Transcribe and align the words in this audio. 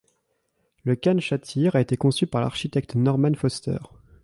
Le 0.83 0.95
Khan 0.95 1.19
Shatyr 1.19 1.75
a 1.75 1.79
été 1.81 1.95
conçu 1.95 2.25
par 2.25 2.41
l'architecte 2.41 2.95
Norman 2.95 3.35
Foster. 3.35 3.77